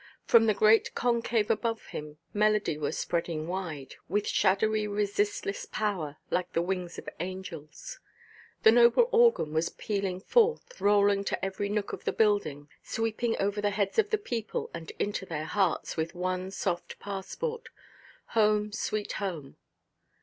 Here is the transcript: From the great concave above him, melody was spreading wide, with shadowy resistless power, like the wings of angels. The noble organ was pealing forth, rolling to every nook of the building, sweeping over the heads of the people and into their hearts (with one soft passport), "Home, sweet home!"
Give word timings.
From 0.25 0.47
the 0.47 0.55
great 0.55 0.95
concave 0.95 1.51
above 1.51 1.85
him, 1.89 2.17
melody 2.33 2.75
was 2.75 2.97
spreading 2.97 3.47
wide, 3.47 3.97
with 4.09 4.27
shadowy 4.27 4.87
resistless 4.87 5.67
power, 5.67 6.17
like 6.31 6.53
the 6.53 6.61
wings 6.63 6.97
of 6.97 7.07
angels. 7.19 7.99
The 8.63 8.71
noble 8.71 9.09
organ 9.11 9.53
was 9.53 9.69
pealing 9.69 10.19
forth, 10.19 10.81
rolling 10.81 11.23
to 11.25 11.45
every 11.45 11.69
nook 11.69 11.93
of 11.93 12.05
the 12.05 12.13
building, 12.13 12.67
sweeping 12.81 13.35
over 13.39 13.61
the 13.61 13.69
heads 13.69 13.99
of 13.99 14.09
the 14.09 14.17
people 14.17 14.71
and 14.73 14.89
into 14.97 15.23
their 15.23 15.45
hearts 15.45 15.95
(with 15.97 16.15
one 16.15 16.49
soft 16.49 16.97
passport), 16.97 17.69
"Home, 18.29 18.71
sweet 18.71 19.11
home!" 19.11 19.55